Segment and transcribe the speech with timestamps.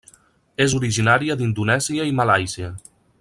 [0.65, 2.73] És originària d'Indonèsia i Malàisia.